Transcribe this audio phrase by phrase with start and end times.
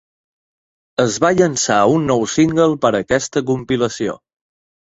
[1.03, 4.21] Es va llançar un nou single per aquesta compilació.